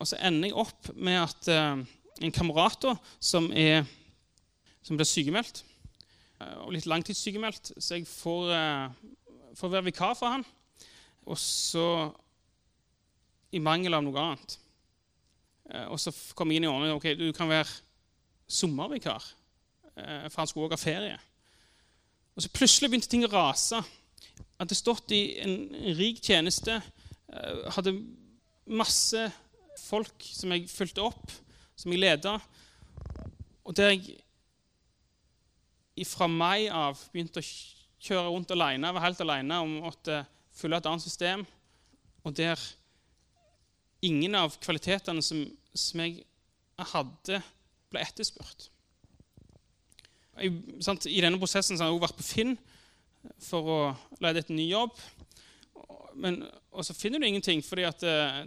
[0.00, 1.84] Og så ender jeg opp med at uh,
[2.24, 2.86] en kamerat
[3.20, 3.84] som, er,
[4.84, 5.62] som ble sykemeldt,
[6.40, 10.44] uh, og litt langtidssykemeldt, så jeg får, uh, får være vikar for han.
[11.24, 11.88] Og så,
[13.54, 14.56] i mangel av noe annet
[15.88, 17.70] Og så kom jeg inn i ordningen ok, du kan være
[18.50, 19.24] sommervikar,
[19.94, 21.14] for han skulle også ha ferie.
[22.34, 23.80] Og så plutselig begynte ting å rase.
[24.58, 25.54] Hadde stått i en
[25.96, 26.76] rik tjeneste,
[27.78, 27.94] hadde
[28.66, 29.22] masse
[29.80, 31.32] folk som jeg fulgte opp,
[31.78, 32.36] som jeg leda,
[33.64, 34.18] og der jeg
[36.02, 37.46] fra mai av begynte å
[38.04, 41.44] kjøre rundt alene, var helt alene og måtte følge et annet system,
[42.26, 42.60] og der
[44.04, 46.24] ingen av kvalitetene som, som jeg
[46.92, 47.40] hadde,
[47.92, 48.68] ble etterspurt.
[50.42, 52.56] I, I denne prosessen har jeg også vært på Finn
[53.40, 53.78] for å
[54.22, 54.96] lede etter ny jobb.
[56.18, 56.40] Men,
[56.74, 58.40] og så finner du ingenting, fordi at eh,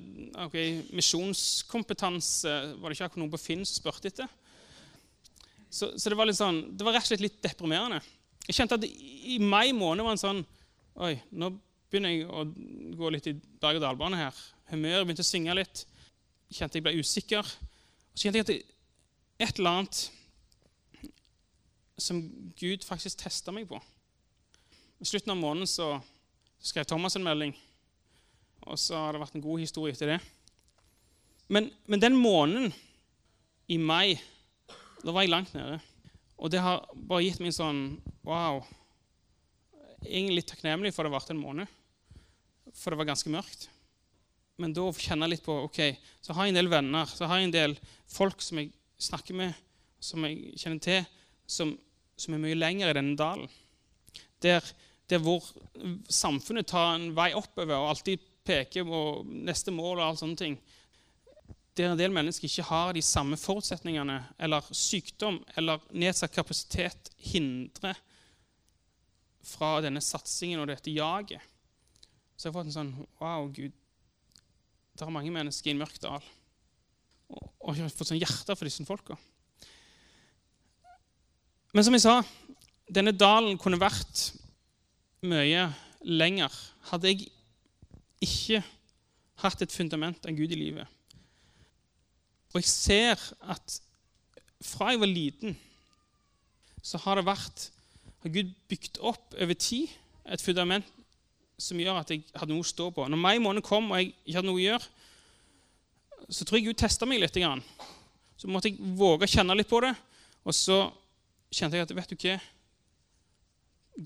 [0.45, 4.29] okay, misjonskompetanse var det ikke akkurat noen på Finn som spurte etter.
[5.77, 7.99] Så, så, det, var sånn, det var rett og slett litt deprimerende.
[8.47, 10.45] Jeg kjente at i mai måned var en sånn
[10.97, 11.51] Oi, nå
[11.91, 12.41] begynner jeg å
[12.97, 14.39] gå litt i berg-og-dal-bane her.
[14.71, 15.83] Humøret begynte å svinge litt.
[16.49, 17.51] Jeg kjente jeg ble usikker.
[18.15, 18.55] Så kjente jeg at det,
[19.45, 19.99] et eller annet
[22.01, 22.23] som
[22.57, 23.77] Gud faktisk testa meg på.
[24.97, 25.91] I slutten av måneden så
[26.65, 27.53] skrev Thomas en melding.
[28.65, 30.17] Og så har det vært en god historie etter det.
[31.53, 32.73] Men, men den måneden
[33.69, 34.17] i mai,
[35.03, 35.79] da var jeg langt nede.
[36.37, 37.81] Og det har bare gitt meg en sånn
[38.27, 38.61] Wow.
[40.03, 41.69] Egentlig litt takknemlig for det varte en måned.
[42.75, 43.69] For det var ganske mørkt.
[44.61, 45.79] Men da kjenne litt på ok,
[46.21, 47.77] Så har jeg en del venner, så har jeg en del
[48.09, 49.53] folk som jeg snakker med,
[49.99, 51.07] som jeg kjenner til,
[51.45, 51.71] som,
[52.17, 53.49] som er mye lenger i denne dalen.
[54.41, 54.65] Der
[55.07, 55.43] der hvor
[56.11, 59.01] samfunnet tar en vei oppover og alltid peker på
[59.47, 60.57] neste mål og alle sånne ting,
[61.77, 67.97] der en del mennesker ikke har de samme forutsetningene, eller sykdom eller nedsatt kapasitet hindrer
[69.47, 71.43] fra denne satsingen og dette jaget.
[72.35, 73.73] Så jeg har fått en sånn Wow, Gud,
[74.97, 76.25] det er mange mennesker i en mørk dal.
[77.29, 79.17] Og jeg har fått sånn hjerte for disse folka.
[81.75, 82.19] Men som jeg sa,
[82.89, 84.29] denne dalen kunne vært
[85.27, 85.67] mye
[86.07, 86.53] lenger
[86.89, 87.27] hadde jeg
[88.23, 88.61] ikke
[89.43, 90.96] hatt et fundament av Gud i livet.
[92.53, 93.79] Og jeg ser at
[94.63, 95.57] fra jeg var liten,
[96.81, 97.67] så har det vært
[98.23, 99.91] har Gud bygd opp over tid
[100.25, 100.87] et fundament
[101.61, 103.05] som gjør at jeg hadde noe å stå på.
[103.09, 104.91] Når mai måned kom og jeg ikke hadde noe å gjøre,
[106.29, 107.37] så tror jeg Gud testa meg litt.
[108.37, 109.93] Så måtte jeg våge å kjenne litt på det.
[110.47, 110.79] Og så
[111.53, 112.37] kjente jeg at vet du hva?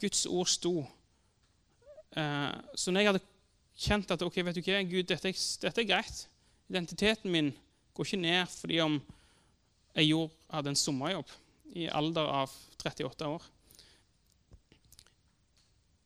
[0.02, 0.76] Guds ord sto
[2.12, 3.28] Eh, så når jeg hadde
[3.82, 6.26] kjent at ok, vet du hva, Gud, dette, dette, er greit
[6.72, 7.52] Identiteten min
[7.94, 9.00] går ikke ned fordi om
[9.96, 11.34] jeg gjorde, hadde en sommerjobb
[11.76, 13.44] i alder av 38 år.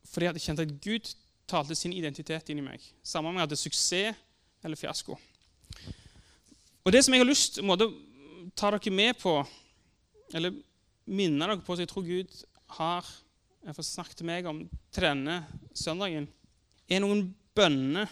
[0.09, 1.11] Fordi jeg hadde kjent at Gud
[1.49, 2.81] talte sin identitet inn i meg.
[3.05, 4.17] Samme om jeg hadde suksess
[4.65, 5.17] eller fiasko.
[6.85, 7.89] Og Det som jeg har lyst til å
[8.57, 9.37] ta dere med på,
[10.33, 10.53] eller
[11.05, 12.41] minne dere på, som jeg tror Gud
[12.77, 13.05] har
[13.65, 14.59] jeg får snakke til meg om
[14.93, 15.39] til denne
[15.73, 16.27] søndagen,
[16.85, 17.23] er noen
[17.57, 18.11] bønner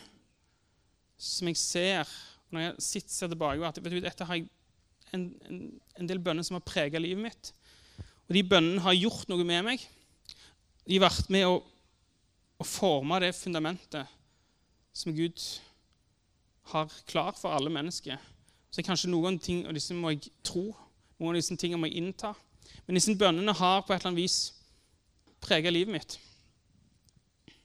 [1.21, 2.09] som jeg ser
[2.53, 4.47] når jeg sitter, ser tilbake at vet du, dette har jeg
[5.13, 5.59] en, en,
[5.99, 7.51] en del bønner som har preget livet mitt.
[8.27, 9.83] Og de bønnene har gjort noe med meg.
[10.87, 11.59] De har vært med å,
[12.59, 14.09] å forme det fundamentet
[14.93, 15.41] som Gud
[16.71, 18.17] har klar for alle mennesker.
[18.73, 20.71] Så kanskje noen ting av disse må jeg tro,
[21.19, 22.33] noen av disse tingene må jeg innta.
[22.85, 24.37] Men disse bønnene har på et eller annet vis
[25.43, 26.17] prega livet mitt.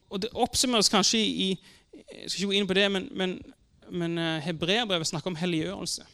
[0.08, 1.48] Og Det oppsummeres kanskje i
[1.98, 3.32] Jeg skal ikke gå inn på det, men, men,
[3.90, 6.06] men eh, hebreerbrevet snakker om helliggjørelse.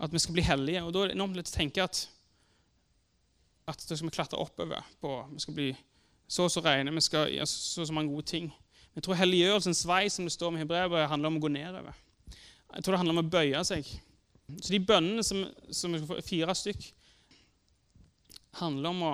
[0.00, 0.82] At vi skal bli hellige.
[0.84, 2.02] Og Da er det enormt lett å tenke at,
[3.68, 5.70] at da skal vi klatre oppover på Vi skal bli
[6.30, 8.52] så og så rene, vi skal gjøre så og så mange gode ting.
[8.94, 11.98] Jeg tror helliggjørelsens vei som det står med hebreerbrevet, handler om å gå nedover.
[12.70, 13.88] Jeg tror det handler om å bøye seg.
[14.58, 15.42] Så de bønnene som,
[15.74, 15.94] som
[16.26, 16.86] fire stykk,
[18.58, 19.12] handler om å,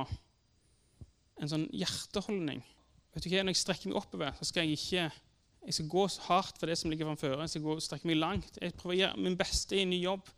[1.41, 2.63] en sånn hjerteholdning.
[3.15, 5.09] Vet du hva, Når jeg strekker meg oppover, så skal jeg ikke
[5.67, 7.41] jeg skal gå hardt for det som ligger framfor.
[7.43, 8.59] Jeg skal gå, strekke meg langt.
[8.63, 10.29] Jeg prøver å gjøre min beste i en ny jobb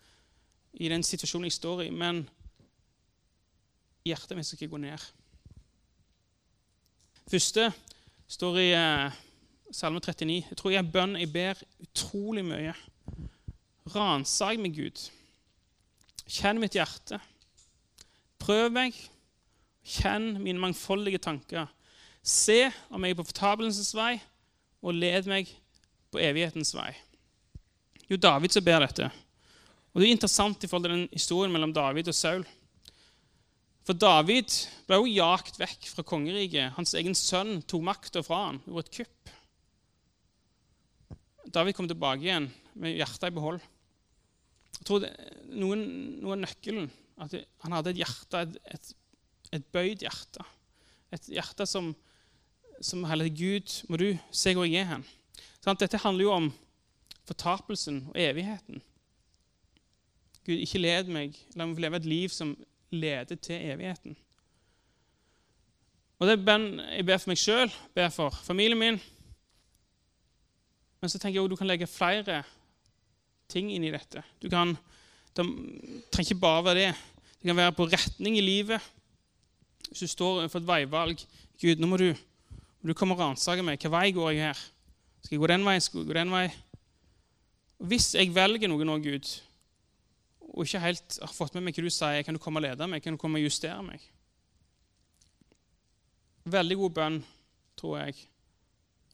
[0.80, 2.22] i den situasjonen jeg står i, men
[4.08, 5.04] hjertet mitt skal ikke gå ned.
[7.28, 7.66] Første
[8.32, 9.18] står i eh,
[9.68, 10.38] Salme 39.
[10.48, 12.72] Jeg tror jeg er bønn jeg ber utrolig mye.
[13.92, 15.02] Ransak meg, Gud.
[16.24, 17.20] Kjenn mitt hjerte.
[18.40, 18.96] Prøv meg.
[19.84, 21.68] Kjenn mine mangfoldige tanker.
[22.24, 24.14] Se om jeg er på fortapelsens vei,
[24.82, 25.50] og led meg
[26.12, 26.92] på evighetens vei.
[28.08, 29.10] Jo, David som ber dette.
[29.92, 32.44] Og Det er interessant i forhold til den historien mellom David og Saul.
[33.88, 34.52] For David
[34.88, 36.74] ble jo jagt vekk fra kongeriket.
[36.76, 39.32] Hans egen sønn tok makta fra han, gjorde et kupp.
[41.48, 43.62] David kom tilbake igjen med hjertet i behold.
[44.78, 45.12] Jeg tror det,
[45.56, 45.82] noen,
[46.44, 48.92] nøkkelen at han hadde et hjerte, et, et,
[49.56, 50.44] et bøyd hjerte.
[51.16, 51.90] Et hjerte som,
[52.80, 55.04] som heller Gud, må du se hvor jeg er hen.
[55.64, 56.48] Sånn, dette handler jo om
[57.28, 58.80] fortapelsen og evigheten.
[60.46, 61.36] Gud, ikke led meg.
[61.54, 62.54] La meg få leve et liv som
[62.94, 64.16] leder til evigheten.
[66.18, 69.00] Og Det er bønn jeg ber for meg sjøl, ber for familien min.
[70.98, 72.40] Men så tenker jeg òg du kan legge flere
[73.48, 74.24] ting inn i dette.
[74.42, 74.76] Du kan,
[75.34, 75.44] Det
[76.10, 76.94] trenger ikke bare være det.
[77.38, 78.82] Det kan være på retning i livet.
[79.88, 81.20] Hvis du står for et veivalg
[81.60, 82.14] Gud, nå må du,
[82.86, 83.78] du kommer og ransaker meg.
[83.78, 84.60] Hvilken vei går jeg her?
[85.24, 85.82] Skal jeg gå den veien?
[85.82, 86.56] Skal jeg gå den veien?
[87.90, 89.32] Hvis jeg velger noe nå, Gud,
[90.48, 92.88] og ikke helt har fått med meg hva du sier, kan du komme og lede
[92.90, 93.02] meg?
[93.04, 94.02] Kan du komme og justere meg?
[96.48, 97.18] Veldig god bønn,
[97.78, 98.16] tror jeg.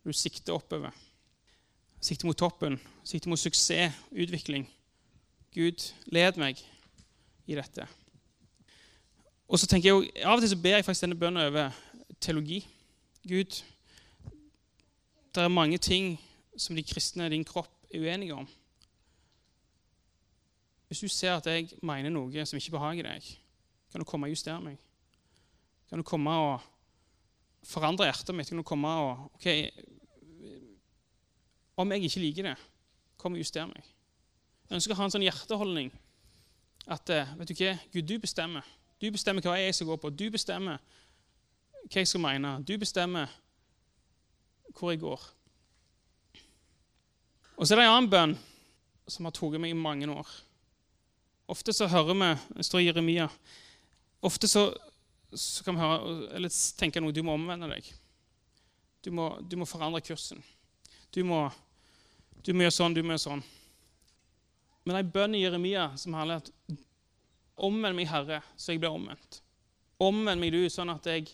[0.05, 0.95] Du sikter oppover.
[2.05, 2.79] Sikter mot toppen.
[3.05, 4.69] Sikter mot suksess, utvikling.
[5.57, 6.61] Gud, led meg
[7.47, 7.87] i dette.
[9.49, 11.75] Og så tenker jeg Av og til så ber jeg faktisk denne bønnen over
[12.21, 12.63] teologi.
[13.29, 13.63] Gud,
[15.35, 16.21] det er mange ting
[16.57, 18.49] som de kristne i din kropp er uenige om.
[20.89, 23.31] Hvis du ser at jeg mener noe som ikke behager deg,
[23.91, 24.77] kan du komme og justere meg.
[25.89, 26.61] Kan du komme og
[27.65, 28.49] forandre hjertet mitt?
[28.53, 29.49] Kan du komme og ok,
[31.77, 32.57] Om jeg ikke liker det,
[33.17, 33.89] kom og juster meg.
[34.69, 35.89] Jeg ønsker å ha en sånn hjerteholdning
[36.87, 38.69] at eh, vet du hva, Gud, du bestemmer.
[39.01, 40.13] Du bestemmer hva jeg skal gå på.
[40.13, 40.79] Du bestemmer
[41.85, 42.57] hva jeg skal mene.
[42.65, 43.31] Du bestemmer
[44.75, 45.21] hvor jeg går.
[47.55, 48.35] Og så er det en annen bønn
[49.11, 50.31] som har tatt meg i mange år.
[51.53, 53.29] Ofte så hører vi Det står i Jeremia.
[54.25, 54.71] Ofte så,
[55.31, 57.91] så kan vi høre, eller tenke noe du må omvende deg.
[59.05, 60.41] Du må, du må forandre kursen.
[61.13, 61.45] Du må,
[62.43, 63.45] du må, gjøre sånn, du må gjøre sånn.
[64.85, 66.81] Men ei bønn i Jeremia som handler om at
[67.55, 69.37] Omvend meg, Herre, så jeg blir omvendt.
[70.03, 71.29] Omvend meg, du, sånn at jeg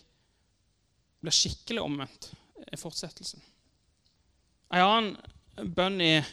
[1.21, 2.31] blir skikkelig omvendt.
[2.71, 3.41] i fortsettelsen.
[4.71, 6.27] En annen bønn er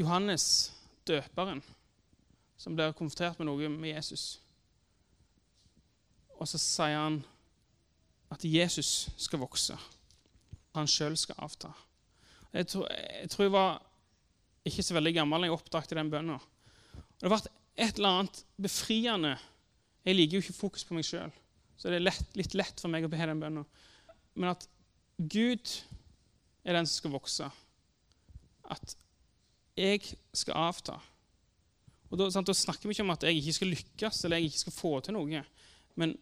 [0.00, 0.72] Johannes
[1.06, 1.60] døperen
[2.58, 4.40] som blir konfrontert med noe med Jesus.
[6.38, 7.20] Og så sier han
[8.34, 9.76] at Jesus skal vokse.
[10.76, 11.70] Han sjøl skal avta.
[12.52, 13.78] Jeg tror, jeg tror, jeg var
[14.68, 16.38] ikke så veldig gammel da jeg oppdaget den bønna.
[17.18, 19.36] Det vært et eller annet befriende
[20.06, 21.32] Jeg liker jo ikke fokus på meg sjøl,
[21.78, 23.66] så det er lett, litt lett for meg å be den bønnen.
[24.38, 24.66] Men at
[25.18, 25.70] Gud
[26.66, 27.46] er den som skal vokse.
[28.68, 28.96] At
[29.78, 30.96] jeg skal avta.
[32.08, 34.50] Og da, sant, da, snakker vi ikke om at jeg ikke skal lykkes eller jeg
[34.50, 35.42] ikke skal få til noe.
[36.00, 36.14] Men,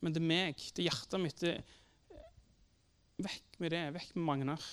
[0.00, 1.42] men det er meg, det er hjertet mitt.
[1.42, 1.54] Det,
[3.22, 3.84] vekk med det.
[3.98, 4.66] Vekk med Magnar.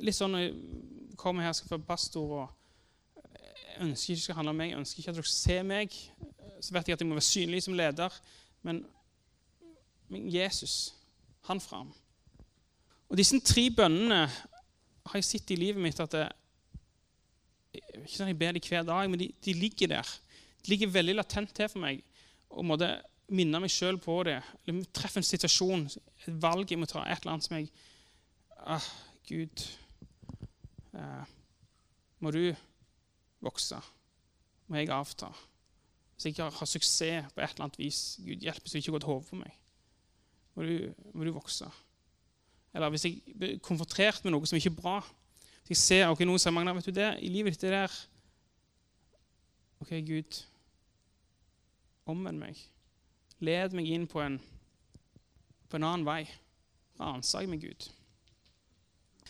[0.00, 2.56] Litt sånn når jeg kommer her skal få pastor og
[3.70, 5.58] jeg ønsker ikke det skal handle om meg, jeg ønsker ikke at dere skal se
[5.64, 5.98] meg.
[6.60, 8.16] Så vet jeg at jeg må være synlig som leder.
[8.66, 8.84] Men,
[10.10, 10.94] Jesus,
[11.48, 11.92] han fram.
[13.10, 16.26] Og disse tre bønnene har jeg sett i livet mitt at det,
[17.72, 20.14] ikke sånn at jeg ber dem hver dag, men de, de, ligger der.
[20.64, 22.02] De ligger veldig latent til for meg.
[22.50, 22.90] Og måtte
[23.30, 24.40] minne meg sjøl på det.
[24.64, 27.70] Eller treffe en situasjon, et valg jeg må ta, et eller annet som jeg
[28.66, 28.88] ah,
[29.28, 29.62] Gud,
[30.98, 31.36] eh,
[32.20, 32.42] må du
[33.40, 33.78] vokse?
[34.68, 35.30] Må jeg avta?
[36.20, 38.92] Hvis jeg ikke har suksess på et eller annet vis, Gud hjelp så det ikke
[38.92, 39.54] går til hodet på meg.
[40.52, 40.74] Må du,
[41.16, 41.64] må du vokse?
[42.74, 44.98] Eller hvis jeg blir konfrontert med noe som ikke er bra,
[45.64, 47.96] Hvis jeg ser ok, noen sier Magna, vet du det, i livet ditt er der
[49.80, 50.42] OK, Gud,
[52.04, 52.60] omvend meg.
[53.40, 54.36] Led meg inn på en
[55.70, 56.26] på en annen vei.
[57.00, 57.88] Ransak meg, Gud.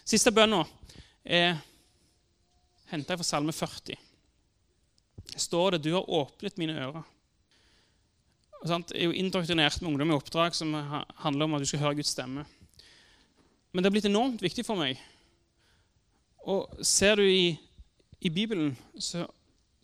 [0.03, 0.65] Siste bønna
[1.23, 1.61] er
[2.91, 4.10] henta fra Salme 40.
[5.41, 7.03] Står det 'Du har åpnet mine ører'.
[8.61, 10.75] Jeg er jo indoktrinert med ungdom i oppdrag som
[11.17, 12.45] handler om at du skal høre Guds stemme.
[13.73, 15.01] Men det har blitt enormt viktig for meg.
[16.45, 17.57] Og ser du i,
[18.21, 19.27] i Bibelen, så,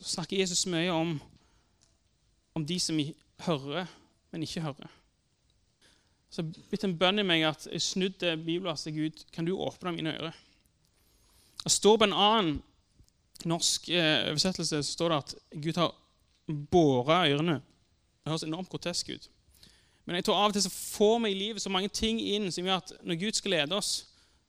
[0.00, 1.20] snakker Jesus mye om,
[2.54, 3.00] om de som
[3.46, 3.86] hører,
[4.30, 4.92] men ikke hører.
[6.30, 8.34] Så det har blitt en bønn i meg at jeg snudde
[8.76, 10.36] til Gud, kan du åpne mine ører?
[11.64, 12.58] Det står på en annen
[13.46, 15.94] norsk eh, oversettelse står det at Gud har
[16.46, 17.60] båra ørene
[18.26, 19.28] det høres enormt grotesk ut.
[20.06, 22.48] Men jeg tror av og til så får vi i livet så mange ting inn
[22.50, 23.90] som gjør at når Gud skal lede oss,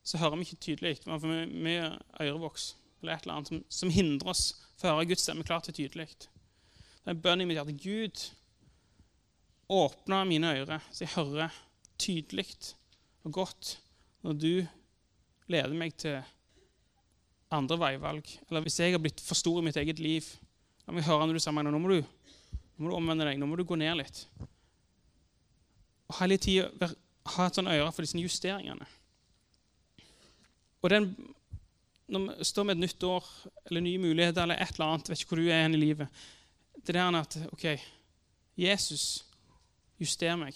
[0.02, 0.96] så hører vi ikke tydelig.
[1.04, 1.84] Vi har for mye
[2.24, 4.42] ørevoks eller et eller annet som, som hindrer oss
[4.80, 6.08] for å høre Guds stemme klart og tydelig.
[6.18, 7.76] Det er en bønn i mitt hjerte.
[7.78, 8.24] Gud,
[9.78, 11.54] åpne mine ører, så jeg hører
[12.02, 12.48] tydelig
[13.22, 13.76] og godt
[14.26, 14.52] når du
[15.54, 16.18] leder meg til
[17.54, 18.30] andre veivalg.
[18.48, 20.26] Eller hvis jeg har blitt for stor i mitt eget liv.
[20.86, 22.00] La meg høre når du sier nå må du
[22.78, 23.38] nå må du omvende deg.
[23.40, 24.22] Nå må du gå ned litt.
[26.08, 26.92] Og hele tida
[27.34, 28.86] ha et sånn øre for disse justeringene.
[30.78, 31.08] Og den,
[32.06, 33.26] når vi står med et nytt år
[33.66, 36.20] eller nye muligheter eller et eller annet, vet ikke hvor du er i livet
[36.78, 37.66] Det er der at OK,
[38.56, 39.24] Jesus,
[39.98, 40.54] juster meg.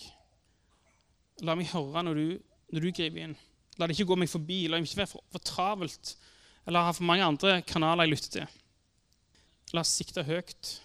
[1.43, 2.27] La meg høre når du,
[2.71, 3.35] når du griper inn.
[3.81, 4.63] La det ikke gå meg forbi.
[4.69, 6.15] La det ikke være for, for travelt
[6.67, 8.59] eller har for mange andre kanaler jeg lytter til.
[9.73, 10.77] La oss sikte høyt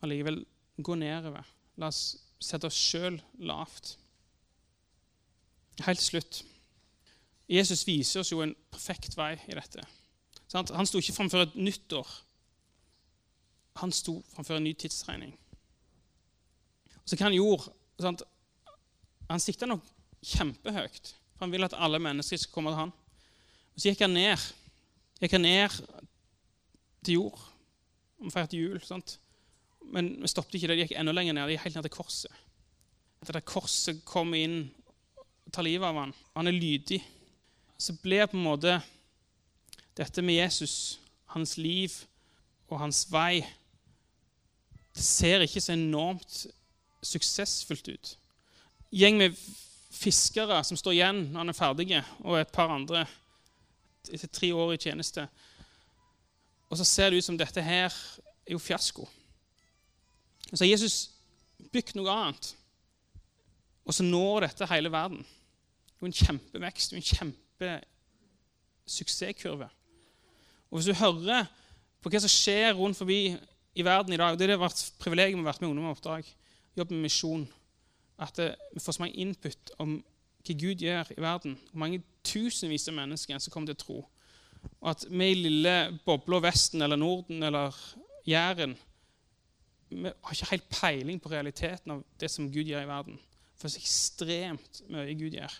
[0.00, 0.42] allikevel
[0.80, 1.44] gå nedover.
[1.80, 3.96] La oss sette oss sjøl lavt.
[5.84, 6.42] Helt til slutt.
[7.50, 9.84] Jesus viser oss jo en perfekt vei i dette.
[10.54, 12.08] Han sto ikke framfor et nyttår.
[13.82, 15.34] Han sto framfor en ny tidsregning.
[17.04, 17.72] Så hva han gjorde?
[19.30, 19.84] Han sikta nok
[20.26, 22.92] kjempehøyt, for han ville at alle mennesker skulle komme til han.
[23.74, 24.48] Og Så gikk han ned.
[25.20, 25.74] Gikk han ned
[27.04, 27.40] til jord.
[28.20, 28.80] Han feirte jul.
[28.84, 29.18] sant?
[29.92, 30.76] Men vi stoppet ikke det.
[30.78, 31.48] De gikk enda lenger ned.
[31.48, 32.40] De gikk helt ned til korset.
[33.20, 34.62] At det korset kom inn
[35.18, 36.14] og tar livet av ham.
[36.36, 37.02] Han er lydig.
[37.80, 38.78] Så ble på en måte
[39.96, 41.00] dette med Jesus,
[41.34, 41.92] hans liv
[42.70, 43.42] og hans vei
[44.90, 46.46] Det ser ikke så enormt
[47.06, 48.08] suksessfullt ut.
[48.90, 49.36] Gjeng med
[49.94, 53.04] fiskere som står igjen når han er ferdig, og et par andre
[54.14, 55.28] etter tre år i tjeneste.
[56.70, 59.08] Og så ser det ut som dette her er jo fiasko.
[60.50, 61.10] Så har Jesus
[61.72, 62.56] bygd noe annet,
[63.84, 65.22] og så når dette hele verden.
[65.22, 65.28] Det
[65.98, 69.68] er jo en kjempevekst, en kjempesuksesskurve.
[70.70, 71.44] Og Hvis du hører
[72.00, 73.36] på hva som skjer rundt forbi
[73.74, 76.24] i verden i dag Det har vært privilegium å være med ungdom i oppdrag,
[76.78, 77.44] jobbe med misjon.
[78.20, 79.90] At vi får så mange input om
[80.46, 81.56] hva Gud gjør i verden.
[81.70, 83.98] Hvor mange tusenvis av mennesker som kommer til å tro.
[84.80, 85.74] Og at vi i lille
[86.04, 87.76] bobla Vesten eller Norden eller
[88.28, 88.76] Jæren
[89.90, 93.16] vi har ikke helt peiling på realiteten av det som Gud gjør i verden.
[93.58, 95.56] For så ekstremt mye Gud gjør.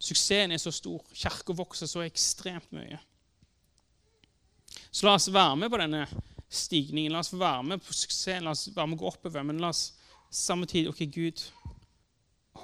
[0.00, 1.04] Suksessen er så stor.
[1.12, 2.98] Kirka vokser så ekstremt mye.
[4.90, 6.06] Så la oss være med på denne
[6.48, 7.12] stigningen.
[7.12, 8.48] La oss være med på suksessen.
[8.48, 9.44] La oss være med å gå oppover.
[9.46, 9.90] Men la oss
[10.34, 11.44] samme tid OK, Gud,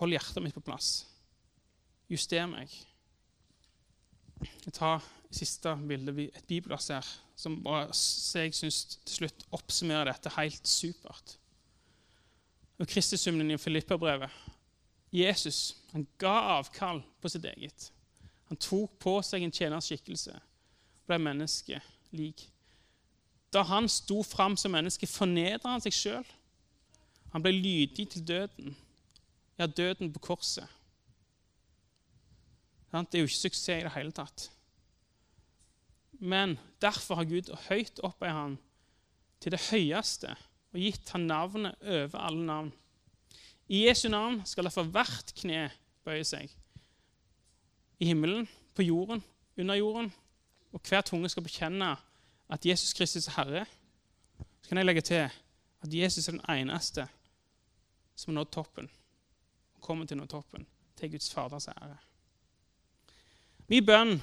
[0.01, 1.05] hold hjertet mitt på plass.
[2.11, 2.73] Juster meg.
[4.41, 7.07] Jeg tar siste bildet, et bibelvers her
[7.39, 11.37] som jeg syns til slutt oppsummerer dette helt supert.
[12.81, 14.31] Og Kristushymnen i Filipperbrevet
[15.13, 17.91] Jesus han ga avkall på sitt eget.
[18.49, 20.35] Han tok på seg en tjeners skikkelse
[21.11, 21.81] ble menneske
[22.15, 22.47] lik.
[23.51, 26.27] Da han sto fram som menneske, fornedra han seg sjøl.
[27.35, 28.77] Han ble lydig til døden,
[29.59, 30.67] ja, døden på korset.
[32.91, 34.49] Det er jo ikke suksess i det hele tatt.
[36.21, 38.57] Men derfor har Gud høyt opphøyd han
[39.41, 40.35] til det høyeste
[40.71, 42.73] og gitt han navnet over alle navn.
[43.71, 45.69] I Jesu navn skal derfor hvert kne
[46.07, 46.51] bøye seg.
[48.01, 49.23] I himmelen, på jorden,
[49.59, 50.11] under jorden.
[50.73, 51.95] Og hver tunge skal bekjenne
[52.51, 53.65] at Jesus Kristus er Herre.
[54.63, 55.23] Så kan jeg legge til
[55.81, 57.07] at Jesus er den eneste
[58.15, 58.91] som har nådd toppen.
[59.75, 60.67] Og kommer til å nå toppen
[60.99, 61.97] til Guds Faders ære.
[63.71, 64.17] Min bønn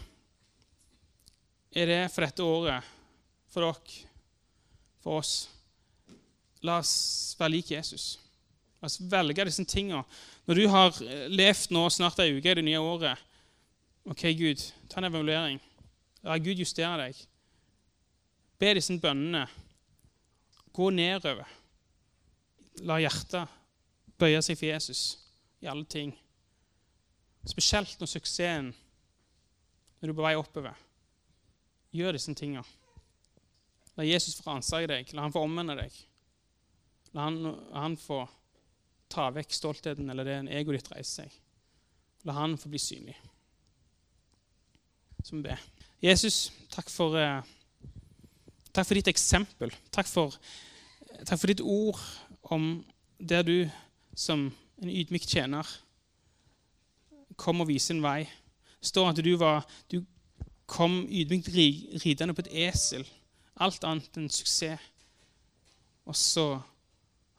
[1.72, 2.88] er det for dette året,
[3.48, 4.00] for dere,
[5.00, 5.36] for oss.
[6.68, 8.18] La oss være lik Jesus.
[8.82, 10.04] La oss velge disse tingene.
[10.48, 11.00] Når du har
[11.32, 13.24] levd nå snart ei uke i det nye året
[14.08, 15.62] OK, Gud, ta en evaluering.
[16.24, 17.22] La Gud justere deg.
[18.60, 19.46] Be disse bønnene.
[20.76, 21.48] Gå nedover.
[22.88, 23.56] La hjertet
[24.20, 25.06] bøye seg for Jesus
[25.64, 26.12] i alle ting.
[27.48, 28.74] Spesielt når suksessen
[29.98, 30.84] når du er på vei oppover.
[31.96, 32.66] Gjør disse tingene.
[33.98, 35.14] La Jesus få ransake deg.
[35.18, 35.94] La han få omvende deg.
[37.16, 37.40] La han,
[37.74, 38.22] han, få
[39.10, 41.38] ta vekk stoltheten eller det en egoet ditt reiser seg.
[42.28, 43.16] La han få bli synlig.
[45.24, 45.62] Så vi ber.
[46.04, 47.42] Jesus, takk for, eh,
[48.70, 49.74] takk for ditt eksempel.
[49.96, 50.36] Takk for,
[51.24, 51.98] takk for ditt ord
[52.54, 52.86] om
[53.18, 53.58] der du
[54.14, 55.66] som en ydmyk tjener
[57.38, 58.20] kom og viser en vei.
[58.84, 60.02] Står at du, var, du
[60.70, 61.50] kom ydmykt
[62.04, 63.06] ridende på et esel.
[63.58, 64.82] Alt annet enn suksess.
[66.08, 66.46] Og så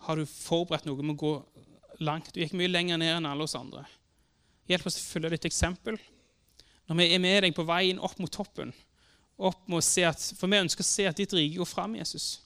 [0.05, 1.35] har du forberedt noe med å gå
[2.05, 2.33] langt.
[2.35, 3.85] Du gikk mye lenger ned enn alle oss andre.
[4.69, 5.97] Hjelp oss å følge ditt eksempel.
[6.89, 8.73] Når vi er med deg på veien opp mot toppen,
[9.39, 11.97] opp mot å se at, for vi ønsker å se at ditt rike går fram,
[11.99, 12.39] Jesus.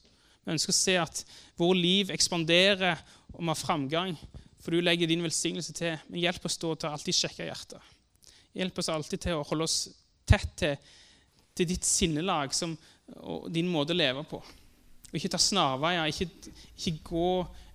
[0.43, 1.23] Vi ønsker å se at
[1.59, 4.17] vårt liv ekspanderer og vi har framgang,
[4.63, 5.99] for du legger din velsignelse til.
[6.09, 7.92] Men hjelp oss da til å alltid sjekke hjertet.
[8.57, 9.77] Hjelp oss alltid til å holde oss
[10.29, 10.91] tett til,
[11.57, 12.75] til ditt sinnelag som,
[13.21, 14.41] og din måte å leve på.
[15.13, 17.31] Og ikke ta snarveier, ikke, ikke gå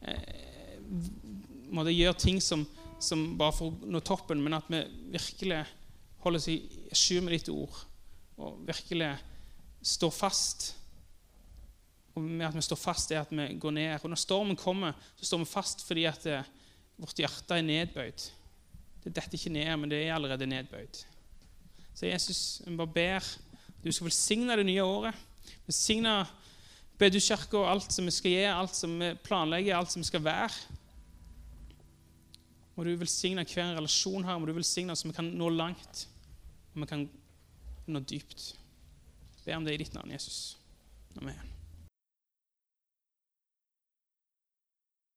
[0.09, 0.47] eh,
[1.73, 2.63] måtte Gjøre ting som,
[3.03, 4.81] som bare for å nå toppen, men at vi
[5.13, 5.63] virkelig
[6.23, 6.57] holder oss i
[6.95, 7.83] skjul med ditt ord
[8.37, 9.11] og virkelig
[9.81, 10.67] står fast.
[12.15, 13.93] Og med at vi står fast, er at vi går ned.
[14.01, 16.49] Og når stormen kommer, så står vi fast fordi at eh,
[16.97, 18.27] vårt hjerte er nedbøyd.
[19.07, 20.99] Det detter ikke ned, men det er allerede nedbøyd.
[21.95, 23.29] Så Jesus, vi bare ber
[23.83, 25.15] du skal velsigne det nye året.
[25.67, 26.25] Velsigne
[26.97, 30.23] Bedukirka og alt som vi skal gi, alt som vi planlegger, alt som vi skal
[30.25, 30.49] være.
[32.75, 36.07] Må du velsigne hver relasjon her, må du velsigne så vi kan nå langt,
[36.73, 37.05] og vi kan
[37.87, 38.49] nå dypt.
[39.45, 40.57] Be om det i ditt navn, Jesus.
[41.21, 41.56] Amen.